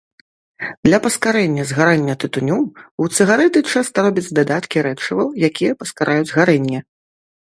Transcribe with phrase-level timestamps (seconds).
[0.85, 6.79] Для паскарэння згарання тытуню ў цыгарэты часта робяць дадаткі рэчываў, якія паскараюць гарэнне.